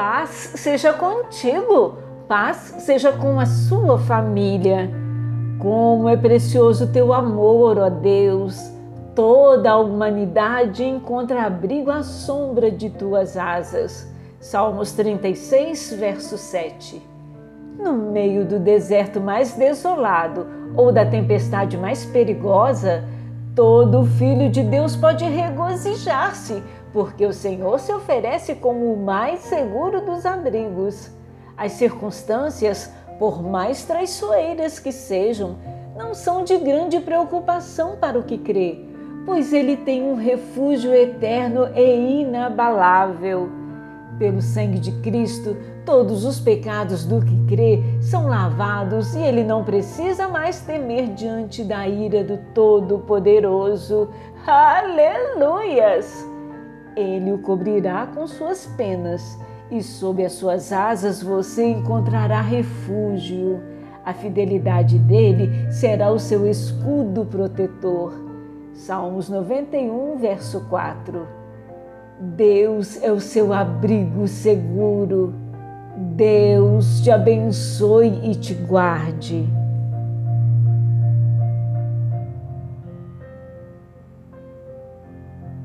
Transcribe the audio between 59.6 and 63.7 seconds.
e sob as suas asas você encontrará refúgio.